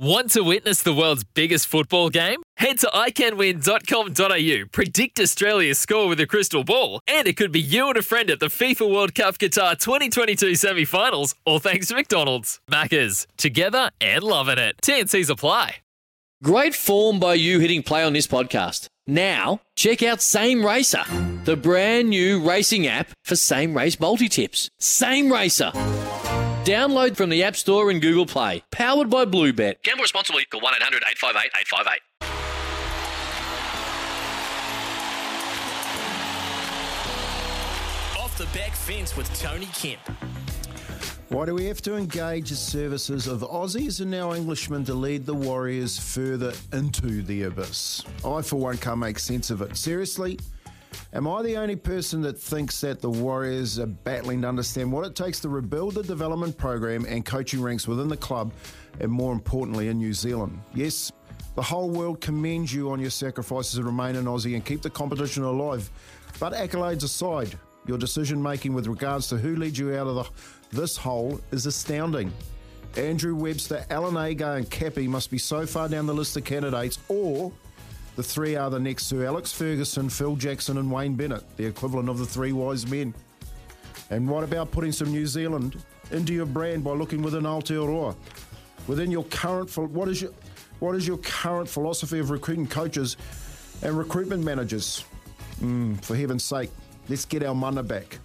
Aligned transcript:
Want 0.00 0.32
to 0.32 0.42
witness 0.42 0.82
the 0.82 0.92
world's 0.92 1.22
biggest 1.22 1.68
football 1.68 2.10
game? 2.10 2.42
Head 2.56 2.78
to 2.80 2.88
iCanWin.com.au, 2.88 4.66
predict 4.72 5.20
Australia's 5.20 5.78
score 5.78 6.08
with 6.08 6.18
a 6.18 6.26
crystal 6.26 6.64
ball, 6.64 6.98
and 7.06 7.28
it 7.28 7.36
could 7.36 7.52
be 7.52 7.60
you 7.60 7.86
and 7.86 7.96
a 7.96 8.02
friend 8.02 8.28
at 8.28 8.40
the 8.40 8.46
FIFA 8.46 8.92
World 8.92 9.14
Cup 9.14 9.38
Qatar 9.38 9.78
2022 9.78 10.56
semi 10.56 10.84
finals, 10.84 11.36
all 11.46 11.60
thanks 11.60 11.86
to 11.88 11.94
McDonald's. 11.94 12.58
Maccas, 12.68 13.28
together 13.36 13.92
and 14.00 14.24
loving 14.24 14.58
it. 14.58 14.74
TNC's 14.82 15.30
apply. 15.30 15.76
Great 16.42 16.74
form 16.74 17.20
by 17.20 17.34
you 17.34 17.60
hitting 17.60 17.84
play 17.84 18.02
on 18.02 18.14
this 18.14 18.26
podcast. 18.26 18.88
Now, 19.06 19.60
check 19.76 20.02
out 20.02 20.20
Same 20.20 20.66
Racer, 20.66 21.04
the 21.44 21.56
brand 21.56 22.08
new 22.08 22.44
racing 22.44 22.88
app 22.88 23.10
for 23.22 23.36
same 23.36 23.76
race 23.76 24.00
multi 24.00 24.28
tips. 24.28 24.68
Same 24.80 25.32
Racer. 25.32 25.70
Download 26.64 27.14
from 27.14 27.28
the 27.28 27.42
App 27.42 27.56
Store 27.56 27.90
and 27.90 28.00
Google 28.00 28.24
Play. 28.24 28.62
Powered 28.70 29.10
by 29.10 29.26
Bluebet. 29.26 29.82
Gamble 29.82 30.00
responsibly. 30.00 30.46
Call 30.46 30.62
1 30.62 30.72
800 30.76 31.02
858 31.02 31.50
858. 31.60 32.00
Off 38.18 38.38
the 38.38 38.46
back 38.58 38.72
fence 38.72 39.14
with 39.14 39.30
Tony 39.38 39.68
Kemp. 39.74 40.00
Why 41.28 41.44
do 41.44 41.54
we 41.54 41.66
have 41.66 41.82
to 41.82 41.96
engage 41.96 42.48
the 42.48 42.56
services 42.56 43.26
of 43.26 43.40
Aussies 43.40 44.00
and 44.00 44.10
now 44.10 44.32
Englishmen 44.32 44.86
to 44.86 44.94
lead 44.94 45.26
the 45.26 45.34
Warriors 45.34 45.98
further 45.98 46.54
into 46.72 47.20
the 47.24 47.42
abyss? 47.42 48.04
I, 48.24 48.40
for 48.40 48.56
one, 48.56 48.78
can't 48.78 49.00
make 49.00 49.18
sense 49.18 49.50
of 49.50 49.60
it. 49.60 49.76
Seriously? 49.76 50.38
Am 51.12 51.28
I 51.28 51.42
the 51.42 51.56
only 51.56 51.76
person 51.76 52.20
that 52.22 52.38
thinks 52.38 52.80
that 52.80 53.00
the 53.00 53.10
Warriors 53.10 53.78
are 53.78 53.86
battling 53.86 54.42
to 54.42 54.48
understand 54.48 54.90
what 54.92 55.06
it 55.06 55.14
takes 55.14 55.40
to 55.40 55.48
rebuild 55.48 55.94
the 55.94 56.02
development 56.02 56.56
program 56.56 57.04
and 57.04 57.24
coaching 57.24 57.62
ranks 57.62 57.86
within 57.86 58.08
the 58.08 58.16
club, 58.16 58.52
and 59.00 59.10
more 59.10 59.32
importantly, 59.32 59.88
in 59.88 59.98
New 59.98 60.12
Zealand? 60.12 60.60
Yes, 60.74 61.12
the 61.54 61.62
whole 61.62 61.88
world 61.88 62.20
commends 62.20 62.72
you 62.72 62.90
on 62.90 63.00
your 63.00 63.10
sacrifices 63.10 63.74
to 63.74 63.84
remain 63.84 64.16
an 64.16 64.24
Aussie 64.24 64.54
and 64.54 64.64
keep 64.64 64.82
the 64.82 64.90
competition 64.90 65.44
alive. 65.44 65.90
But 66.40 66.52
accolades 66.52 67.04
aside, 67.04 67.56
your 67.86 67.98
decision 67.98 68.42
making 68.42 68.74
with 68.74 68.86
regards 68.86 69.28
to 69.28 69.36
who 69.36 69.56
leads 69.56 69.78
you 69.78 69.94
out 69.94 70.06
of 70.06 70.14
the, 70.16 70.76
this 70.76 70.96
hole 70.96 71.40
is 71.52 71.66
astounding. 71.66 72.32
Andrew 72.96 73.34
Webster, 73.34 73.84
Alan 73.90 74.16
Agar, 74.16 74.56
and 74.56 74.70
Cappy 74.70 75.06
must 75.06 75.30
be 75.30 75.38
so 75.38 75.66
far 75.66 75.88
down 75.88 76.06
the 76.06 76.14
list 76.14 76.36
of 76.36 76.44
candidates, 76.44 76.98
or 77.08 77.52
the 78.16 78.22
three 78.22 78.54
are 78.56 78.70
the 78.70 78.78
next 78.78 79.08
to 79.08 79.24
Alex 79.24 79.52
Ferguson, 79.52 80.08
Phil 80.08 80.36
Jackson, 80.36 80.78
and 80.78 80.90
Wayne 80.90 81.14
Bennett, 81.14 81.56
the 81.56 81.66
equivalent 81.66 82.08
of 82.08 82.18
the 82.18 82.26
three 82.26 82.52
wise 82.52 82.86
men. 82.86 83.14
And 84.10 84.28
what 84.28 84.44
about 84.44 84.70
putting 84.70 84.92
some 84.92 85.10
New 85.10 85.26
Zealand 85.26 85.82
into 86.12 86.32
your 86.32 86.46
brand 86.46 86.84
by 86.84 86.92
looking 86.92 87.22
within 87.22 87.42
Aotearoa? 87.42 88.14
Within 88.86 89.10
your 89.10 89.24
current, 89.24 89.76
what 89.76 90.08
is 90.08 90.22
your, 90.22 90.30
what 90.78 90.94
is 90.94 91.06
your 91.06 91.16
current 91.18 91.68
philosophy 91.68 92.18
of 92.18 92.30
recruiting 92.30 92.66
coaches 92.66 93.16
and 93.82 93.96
recruitment 93.96 94.44
managers? 94.44 95.04
Mm, 95.60 96.02
for 96.04 96.14
heaven's 96.14 96.44
sake, 96.44 96.70
let's 97.08 97.24
get 97.24 97.42
our 97.42 97.54
mana 97.54 97.82
back. 97.82 98.18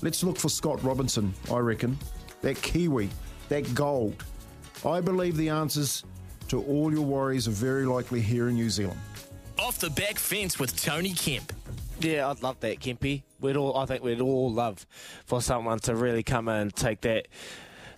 Let's 0.00 0.22
look 0.24 0.36
for 0.36 0.48
Scott 0.48 0.82
Robinson, 0.82 1.34
I 1.50 1.58
reckon. 1.58 1.98
That 2.40 2.60
Kiwi, 2.62 3.10
that 3.48 3.74
gold. 3.74 4.24
I 4.84 5.00
believe 5.00 5.36
the 5.36 5.48
answers 5.48 6.04
to 6.52 6.62
all 6.64 6.92
your 6.92 7.00
worries 7.00 7.48
are 7.48 7.52
very 7.52 7.86
likely 7.86 8.20
here 8.20 8.46
in 8.50 8.56
New 8.56 8.68
Zealand. 8.68 9.00
Off 9.58 9.78
the 9.78 9.88
back 9.88 10.18
fence 10.18 10.58
with 10.58 10.76
Tony 10.76 11.14
Kemp. 11.14 11.50
Yeah, 11.98 12.28
I'd 12.28 12.42
love 12.42 12.60
that, 12.60 12.78
Kempy. 12.78 13.22
We'd 13.40 13.56
all, 13.56 13.74
I 13.74 13.86
think 13.86 14.04
we'd 14.04 14.20
all 14.20 14.52
love 14.52 14.86
for 15.24 15.40
someone 15.40 15.78
to 15.80 15.96
really 15.96 16.22
come 16.22 16.48
in 16.48 16.54
and 16.56 16.76
take 16.76 17.00
that, 17.02 17.28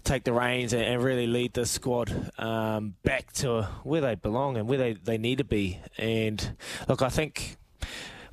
take 0.04 0.22
the 0.22 0.32
reins 0.32 0.72
and, 0.72 0.82
and 0.84 1.02
really 1.02 1.26
lead 1.26 1.54
the 1.54 1.66
squad 1.66 2.30
um, 2.38 2.94
back 3.02 3.32
to 3.32 3.62
where 3.82 4.00
they 4.00 4.14
belong 4.14 4.56
and 4.56 4.68
where 4.68 4.78
they, 4.78 4.92
they 4.92 5.18
need 5.18 5.38
to 5.38 5.44
be. 5.44 5.80
And 5.98 6.56
look, 6.88 7.02
I 7.02 7.08
think 7.08 7.56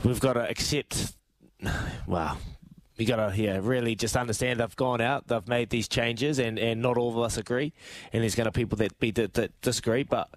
we've 0.04 0.20
got 0.20 0.34
to 0.34 0.48
accept. 0.48 1.16
Well, 2.08 2.38
we 3.02 3.06
got 3.06 3.16
to 3.16 3.42
yeah 3.42 3.60
really 3.60 3.96
just 3.96 4.16
understand 4.16 4.60
they've 4.60 4.76
gone 4.76 5.02
out, 5.02 5.28
they've 5.28 5.48
made 5.48 5.72
these 5.72 5.88
changes, 5.88 6.38
and, 6.38 6.60
and 6.60 6.84
not 6.84 6.98
all 6.98 7.10
of 7.10 7.18
us 7.18 7.36
agree, 7.36 7.74
and 8.14 8.22
there's 8.22 8.36
going 8.36 8.46
to 8.46 8.52
be 8.52 8.62
people 8.62 8.78
that 8.78 9.00
be 9.00 9.10
that, 9.10 9.34
that 9.34 9.60
disagree. 9.62 10.04
But 10.04 10.30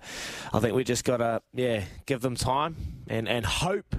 I 0.51 0.61
think 0.61 0.75
we 0.75 0.83
just 0.83 1.05
got 1.05 1.19
to 1.19 1.43
yeah 1.53 1.85
give 2.07 2.23
them 2.23 2.37
time 2.37 3.05
and 3.07 3.29
and 3.29 3.45
hope, 3.45 3.95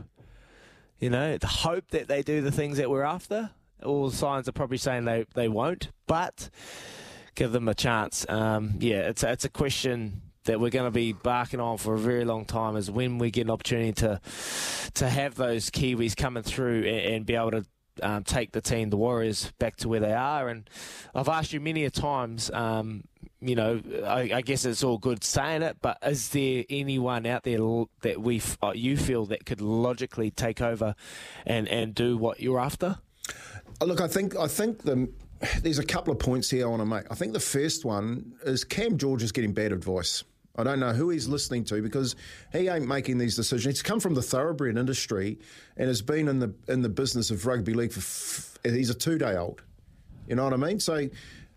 you 0.98 1.12
know, 1.12 1.38
hope 1.44 1.92
that 1.92 2.08
they 2.08 2.24
do 2.24 2.42
the 2.42 2.52
things 2.52 2.78
that 2.78 2.90
we're 2.90 3.03
after. 3.03 3.52
All 3.84 4.09
signs 4.09 4.50
are 4.50 4.52
probably 4.52 4.78
saying 4.78 5.06
they 5.06 5.28
they 5.36 5.47
won't, 5.47 5.90
but 6.08 6.50
give 7.36 7.52
them 7.52 7.68
a 7.68 7.76
chance. 7.76 8.26
Um, 8.28 8.78
yeah, 8.80 9.09
it's 9.09 9.22
a, 9.22 9.32
it's 9.32 9.46
a 9.46 9.50
question 9.50 10.24
that 10.46 10.59
we're 10.59 10.72
going 10.72 10.86
to 10.86 10.92
be 10.92 11.14
barking 11.14 11.59
on 11.59 11.78
for 11.78 11.94
a 11.94 12.00
very 12.00 12.26
long 12.26 12.46
time 12.46 12.76
is 12.78 12.90
when 12.90 13.20
we 13.20 13.30
get 13.30 13.42
an 13.42 13.52
opportunity 13.52 13.94
to 13.94 14.20
to 14.96 15.08
have 15.08 15.36
those 15.36 15.70
Kiwis 15.70 16.16
coming 16.16 16.42
through 16.42 16.80
and, 16.80 16.88
and 16.88 17.26
be 17.28 17.36
able 17.36 17.52
to 17.52 17.66
um, 18.01 18.23
take 18.23 18.51
the 18.51 18.61
team, 18.61 18.89
the 18.89 18.97
Warriors, 18.97 19.51
back 19.59 19.78
to 19.78 19.89
where 19.89 20.00
they 20.00 20.13
are. 20.13 20.50
And 20.50 20.69
I've 21.13 21.29
asked 21.29 21.53
you 21.53 21.59
many 21.59 21.85
a 21.85 21.89
times, 21.89 22.51
um, 22.51 23.03
you 23.41 23.56
know, 23.56 23.81
I, 24.06 24.31
I, 24.35 24.41
guess 24.41 24.66
it's 24.66 24.83
all 24.83 24.97
good 24.97 25.23
saying 25.23 25.61
it, 25.61 25.78
but 25.81 25.97
is 26.05 26.29
there 26.29 26.63
anyone 26.69 27.25
out 27.25 27.44
there 27.44 27.59
that 28.01 28.22
we 28.22 28.41
uh, 28.61 28.72
you 28.73 28.97
feel 28.97 29.25
that 29.28 29.45
could 29.45 29.61
logically 29.61 30.31
take 30.31 30.61
over 30.61 30.95
and, 31.45 31.67
and 31.67 31.94
do 31.94 32.17
what 32.17 32.39
you're 32.39 32.59
after? 32.59 32.97
Uh, 33.81 33.85
look, 33.85 34.01
I 34.01 34.07
think 34.07 34.35
I 34.35 34.47
think 34.47 34.84
the, 34.84 35.09
there's 35.61 35.79
a 35.79 35.85
couple 35.85 36.11
of 36.13 36.19
points 36.19 36.50
here 36.50 36.66
I 36.66 36.69
want 36.69 36.81
to 36.81 36.85
make. 36.85 37.11
I 37.11 37.16
think 37.16 37.34
the 37.34 37.39
first 37.39 37.85
one 37.85 38.34
is 38.45 38.63
Cam 38.63 38.97
George 38.97 39.23
is 39.23 39.31
getting 39.31 39.53
bad 39.53 39.72
advice. 39.72 40.23
I 40.57 40.63
don't 40.63 40.79
know 40.79 40.93
who 40.93 41.09
he's 41.09 41.27
listening 41.27 41.66
to 41.66 41.81
because 41.81 42.16
he 42.51 42.67
ain't 42.67 42.88
making 42.88 43.17
these 43.17 43.35
decisions. 43.35 43.75
He's 43.75 43.83
come 43.83 43.99
from 43.99 44.13
the 44.13 44.21
thoroughbred 44.21 44.77
industry 44.77 45.39
and 45.77 45.88
has 45.88 46.01
been 46.01 46.27
in 46.27 46.39
the 46.39 46.53
in 46.67 46.81
the 46.81 46.89
business 46.89 47.31
of 47.31 47.45
rugby 47.45 47.73
league 47.73 47.91
for. 47.91 47.99
F- 47.99 48.57
he's 48.63 48.89
a 48.89 48.93
two 48.93 49.17
day 49.17 49.35
old. 49.35 49.61
You 50.27 50.35
know 50.35 50.43
what 50.43 50.53
I 50.53 50.57
mean? 50.57 50.79
So 50.79 51.09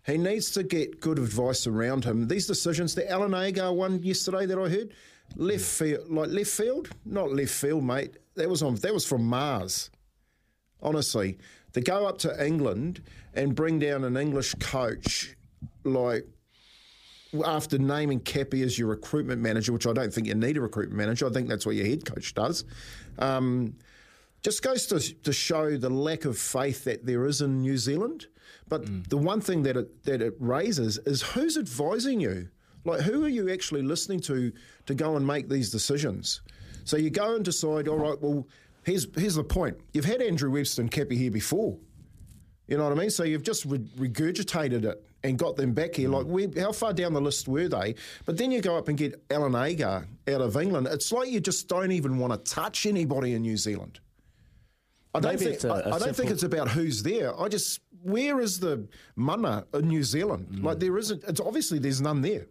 he 0.04 0.18
needs 0.18 0.50
to 0.52 0.62
get 0.62 1.00
good 1.00 1.18
advice 1.18 1.66
around 1.66 2.04
him. 2.04 2.28
These 2.28 2.46
decisions, 2.46 2.94
the 2.94 3.10
Alan 3.10 3.34
Agar 3.34 3.72
one 3.72 4.02
yesterday 4.02 4.46
that 4.46 4.58
I 4.58 4.68
heard, 4.68 4.92
left 5.36 5.62
mm. 5.62 5.78
field, 5.78 6.10
like 6.10 6.30
left 6.30 6.50
field, 6.50 6.88
not 7.04 7.32
left 7.32 7.50
field, 7.50 7.84
mate. 7.84 8.16
That 8.34 8.48
was 8.48 8.62
on. 8.62 8.74
That 8.76 8.94
was 8.94 9.06
from 9.06 9.24
Mars. 9.24 9.90
Honestly, 10.80 11.38
to 11.72 11.80
go 11.80 12.06
up 12.06 12.18
to 12.18 12.44
England 12.44 13.02
and 13.34 13.54
bring 13.54 13.78
down 13.78 14.04
an 14.04 14.16
English 14.16 14.54
coach 14.54 15.36
like 15.84 16.24
after 17.44 17.78
naming 17.78 18.20
Cappy 18.20 18.62
as 18.62 18.78
your 18.78 18.88
recruitment 18.88 19.40
manager, 19.40 19.72
which 19.72 19.86
I 19.86 19.92
don't 19.92 20.12
think 20.12 20.26
you 20.26 20.34
need 20.34 20.56
a 20.56 20.60
recruitment 20.60 20.96
manager, 20.96 21.26
I 21.26 21.30
think 21.30 21.48
that's 21.48 21.66
what 21.66 21.74
your 21.74 21.86
head 21.86 22.04
coach 22.04 22.34
does. 22.34 22.64
Um, 23.18 23.74
just 24.42 24.62
goes 24.62 24.86
to, 24.86 25.00
to 25.00 25.32
show 25.32 25.76
the 25.76 25.90
lack 25.90 26.24
of 26.24 26.38
faith 26.38 26.84
that 26.84 27.04
there 27.04 27.26
is 27.26 27.40
in 27.40 27.60
New 27.60 27.76
Zealand. 27.76 28.26
But 28.68 28.84
mm. 28.84 29.08
the 29.08 29.16
one 29.16 29.40
thing 29.40 29.62
that 29.64 29.76
it, 29.76 30.04
that 30.04 30.22
it 30.22 30.34
raises 30.38 30.98
is 30.98 31.22
who's 31.22 31.58
advising 31.58 32.20
you? 32.20 32.48
Like, 32.84 33.00
who 33.00 33.24
are 33.24 33.28
you 33.28 33.50
actually 33.50 33.82
listening 33.82 34.20
to 34.20 34.52
to 34.86 34.94
go 34.94 35.16
and 35.16 35.26
make 35.26 35.48
these 35.48 35.70
decisions? 35.70 36.40
So 36.84 36.96
you 36.96 37.10
go 37.10 37.34
and 37.34 37.44
decide, 37.44 37.88
all 37.88 37.98
right, 37.98 38.18
well, 38.20 38.46
here's, 38.84 39.06
here's 39.14 39.34
the 39.34 39.44
point. 39.44 39.76
You've 39.92 40.06
had 40.06 40.22
Andrew 40.22 40.50
Webster 40.50 40.80
and 40.80 40.90
Cappy 40.90 41.16
here 41.16 41.30
before. 41.30 41.76
You 42.68 42.76
know 42.76 42.84
what 42.84 42.92
I 42.92 43.00
mean? 43.00 43.10
So 43.10 43.24
you've 43.24 43.42
just 43.42 43.64
re- 43.64 43.78
regurgitated 43.98 44.84
it 44.84 45.02
and 45.24 45.38
got 45.38 45.56
them 45.56 45.72
back 45.72 45.94
here. 45.94 46.10
Like, 46.10 46.26
we, 46.26 46.48
how 46.60 46.70
far 46.70 46.92
down 46.92 47.14
the 47.14 47.20
list 47.20 47.48
were 47.48 47.66
they? 47.66 47.94
But 48.26 48.36
then 48.36 48.52
you 48.52 48.60
go 48.60 48.76
up 48.76 48.88
and 48.88 48.96
get 48.96 49.20
Alan 49.30 49.56
Agar 49.56 50.06
out 50.28 50.40
of 50.40 50.56
England. 50.56 50.86
It's 50.90 51.10
like 51.10 51.30
you 51.30 51.40
just 51.40 51.66
don't 51.66 51.90
even 51.92 52.18
want 52.18 52.32
to 52.32 52.52
touch 52.54 52.86
anybody 52.86 53.32
in 53.32 53.42
New 53.42 53.56
zealand 53.56 54.00
I 55.14 55.20
don't, 55.20 55.38
think, 55.38 55.64
a, 55.64 55.68
a 55.68 55.72
I, 55.72 55.96
I 55.96 55.98
don't 55.98 56.14
think 56.14 56.30
it's 56.30 56.42
about 56.42 56.68
who's 56.68 57.02
there. 57.02 57.38
I 57.40 57.48
just, 57.48 57.80
where 58.02 58.40
is 58.40 58.60
the 58.60 58.86
mana 59.16 59.64
in 59.72 59.88
New 59.88 60.04
Zealand? 60.04 60.48
Mm. 60.52 60.64
Like, 60.64 60.78
there 60.78 60.96
isn't, 60.98 61.24
it's 61.24 61.40
obviously 61.40 61.78
there's 61.78 62.02
none 62.02 62.20
there. 62.20 62.46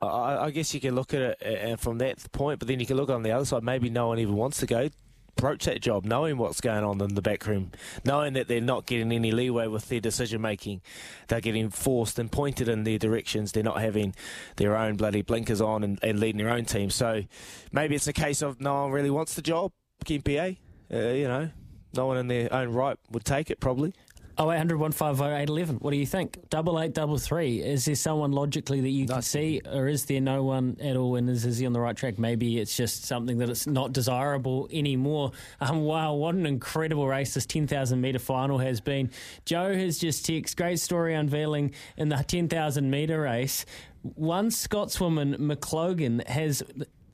I, 0.00 0.44
I 0.44 0.50
guess 0.50 0.72
you 0.72 0.80
can 0.80 0.94
look 0.94 1.12
at 1.14 1.42
it 1.42 1.80
from 1.80 1.98
that 1.98 2.30
point, 2.30 2.60
but 2.60 2.68
then 2.68 2.78
you 2.80 2.86
can 2.86 2.96
look 2.96 3.10
on 3.10 3.22
the 3.22 3.32
other 3.32 3.44
side. 3.44 3.64
Maybe 3.64 3.90
no 3.90 4.08
one 4.08 4.18
even 4.20 4.36
wants 4.36 4.60
to 4.60 4.66
go 4.66 4.88
approach 5.36 5.66
that 5.66 5.82
job, 5.82 6.04
knowing 6.04 6.38
what's 6.38 6.60
going 6.60 6.82
on 6.82 7.00
in 7.00 7.14
the 7.14 7.22
back 7.22 7.46
room, 7.46 7.70
knowing 8.04 8.32
that 8.32 8.48
they're 8.48 8.60
not 8.60 8.86
getting 8.86 9.12
any 9.12 9.30
leeway 9.30 9.66
with 9.66 9.88
their 9.88 10.00
decision 10.00 10.40
making. 10.40 10.80
They're 11.28 11.40
getting 11.40 11.68
forced 11.68 12.18
and 12.18 12.32
pointed 12.32 12.68
in 12.68 12.84
their 12.84 12.98
directions. 12.98 13.52
They're 13.52 13.62
not 13.62 13.80
having 13.80 14.14
their 14.56 14.76
own 14.76 14.96
bloody 14.96 15.22
blinkers 15.22 15.60
on 15.60 15.84
and, 15.84 15.98
and 16.02 16.18
leading 16.18 16.38
their 16.38 16.52
own 16.52 16.64
team. 16.64 16.88
So 16.90 17.22
maybe 17.70 17.94
it's 17.94 18.06
a 18.06 18.12
case 18.12 18.40
of 18.42 18.60
no 18.60 18.82
one 18.82 18.92
really 18.92 19.10
wants 19.10 19.34
the 19.34 19.42
job, 19.42 19.72
Kempy? 20.04 20.56
Uh, 20.92 20.96
you 20.96 21.28
know, 21.28 21.50
no 21.94 22.06
one 22.06 22.16
in 22.16 22.28
their 22.28 22.52
own 22.52 22.70
right 22.70 22.96
would 23.10 23.24
take 23.24 23.50
it 23.50 23.60
probably. 23.60 23.92
Oh, 24.38 24.50
800 24.50 24.76
150 24.76 25.24
811. 25.24 25.76
What 25.76 25.92
do 25.92 25.96
you 25.96 26.04
think? 26.04 26.50
Double 26.50 26.78
eight, 26.78 26.92
double 26.92 27.16
three. 27.16 27.62
Is 27.62 27.86
there 27.86 27.94
someone 27.94 28.32
logically 28.32 28.82
that 28.82 28.90
you 28.90 29.06
can 29.06 29.22
see, 29.22 29.62
or 29.72 29.88
is 29.88 30.04
there 30.04 30.20
no 30.20 30.42
one 30.42 30.76
at 30.78 30.94
all? 30.94 31.16
And 31.16 31.30
is, 31.30 31.46
is 31.46 31.56
he 31.56 31.64
on 31.64 31.72
the 31.72 31.80
right 31.80 31.96
track? 31.96 32.18
Maybe 32.18 32.58
it's 32.58 32.76
just 32.76 33.06
something 33.06 33.38
that 33.38 33.48
it's 33.48 33.66
not 33.66 33.92
desirable 33.92 34.68
anymore. 34.70 35.32
Um, 35.62 35.80
wow, 35.80 36.12
what 36.12 36.34
an 36.34 36.44
incredible 36.44 37.08
race 37.08 37.32
this 37.32 37.46
10,000 37.46 37.98
metre 37.98 38.18
final 38.18 38.58
has 38.58 38.78
been. 38.78 39.10
Joe 39.46 39.72
has 39.74 39.98
just 39.98 40.26
texted, 40.26 40.56
great 40.56 40.80
story 40.80 41.14
unveiling 41.14 41.72
in 41.96 42.10
the 42.10 42.16
10,000 42.16 42.90
metre 42.90 43.22
race. 43.22 43.64
One 44.02 44.50
Scotswoman, 44.50 45.38
McColgan, 45.38 46.26
has 46.26 46.62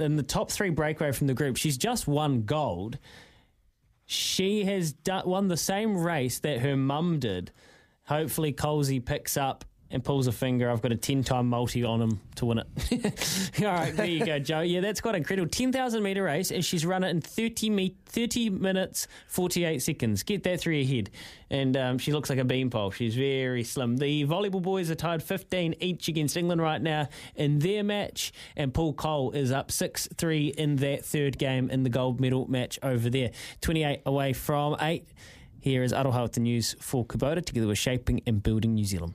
in 0.00 0.16
the 0.16 0.24
top 0.24 0.50
three 0.50 0.70
breakaway 0.70 1.12
from 1.12 1.28
the 1.28 1.34
group. 1.34 1.56
She's 1.56 1.76
just 1.76 2.08
won 2.08 2.42
gold 2.42 2.98
she 4.12 4.64
has 4.64 4.92
done, 4.92 5.26
won 5.26 5.48
the 5.48 5.56
same 5.56 5.96
race 5.96 6.38
that 6.40 6.60
her 6.60 6.76
mum 6.76 7.18
did. 7.18 7.50
Hopefully, 8.04 8.52
Colsey 8.52 9.04
picks 9.04 9.36
up 9.36 9.64
and 9.92 10.02
pulls 10.02 10.26
a 10.26 10.32
finger. 10.32 10.70
I've 10.70 10.80
got 10.82 10.90
a 10.90 10.96
10 10.96 11.22
time 11.22 11.48
multi 11.48 11.84
on 11.84 12.00
him 12.00 12.20
to 12.36 12.46
win 12.46 12.58
it. 12.58 12.66
All 13.60 13.66
right, 13.66 13.94
there 13.94 14.06
you 14.06 14.24
go, 14.24 14.38
Joe. 14.38 14.60
Yeah, 14.60 14.80
that's 14.80 15.00
quite 15.00 15.14
incredible. 15.14 15.48
10,000 15.48 16.02
metre 16.02 16.24
race, 16.24 16.50
and 16.50 16.64
she's 16.64 16.84
run 16.84 17.04
it 17.04 17.10
in 17.10 17.20
30, 17.20 17.70
me- 17.70 17.96
30 18.06 18.50
minutes, 18.50 19.06
48 19.28 19.82
seconds. 19.82 20.22
Get 20.22 20.42
that 20.44 20.60
through 20.60 20.76
your 20.76 20.96
head. 20.96 21.10
And 21.50 21.76
um, 21.76 21.98
she 21.98 22.12
looks 22.12 22.30
like 22.30 22.38
a 22.38 22.44
beanpole. 22.44 22.90
She's 22.90 23.14
very 23.14 23.62
slim. 23.62 23.98
The 23.98 24.24
volleyball 24.24 24.62
boys 24.62 24.90
are 24.90 24.94
tied 24.94 25.22
15 25.22 25.76
each 25.80 26.08
against 26.08 26.36
England 26.36 26.62
right 26.62 26.80
now 26.80 27.08
in 27.36 27.58
their 27.58 27.84
match, 27.84 28.32
and 28.56 28.72
Paul 28.72 28.94
Coll 28.94 29.32
is 29.32 29.52
up 29.52 29.70
6 29.70 30.08
3 30.16 30.48
in 30.48 30.76
that 30.76 31.04
third 31.04 31.38
game 31.38 31.68
in 31.68 31.82
the 31.82 31.90
gold 31.90 32.20
medal 32.20 32.46
match 32.48 32.78
over 32.82 33.10
there. 33.10 33.30
28 33.60 34.00
away 34.06 34.32
from 34.32 34.76
8. 34.80 35.06
Here 35.60 35.82
is 35.84 35.92
Aroha 35.92 36.22
with 36.22 36.32
the 36.32 36.40
news 36.40 36.74
for 36.80 37.04
Kubota, 37.04 37.44
together 37.44 37.68
with 37.68 37.78
Shaping 37.78 38.22
and 38.26 38.42
Building 38.42 38.74
New 38.74 38.84
Zealand. 38.84 39.14